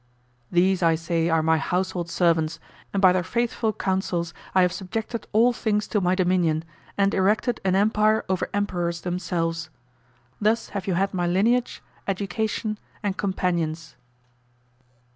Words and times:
These, 0.51 0.81
I 0.81 0.95
say, 0.95 1.29
are 1.29 1.43
my 1.43 1.59
household 1.59 2.09
servants, 2.09 2.59
and 2.91 3.03
by 3.03 3.11
their 3.13 3.21
faithful 3.21 3.71
counsels 3.71 4.33
I 4.55 4.63
have 4.63 4.73
subjected 4.73 5.27
all 5.31 5.53
things 5.53 5.87
to 5.89 6.01
my 6.01 6.15
dominion 6.15 6.63
and 6.97 7.13
erected 7.13 7.61
an 7.63 7.75
empire 7.75 8.25
over 8.27 8.49
emperors 8.51 9.01
themselves. 9.01 9.69
Thus 10.41 10.69
have 10.69 10.87
you 10.87 10.95
had 10.95 11.13
my 11.13 11.27
lineage, 11.27 11.83
education, 12.07 12.79
and 13.03 13.15
companions. 13.15 13.95